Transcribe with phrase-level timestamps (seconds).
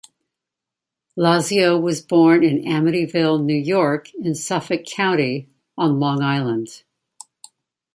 [1.15, 6.81] Lazio was born in Amityville, New York, in Suffolk County, on Long Island.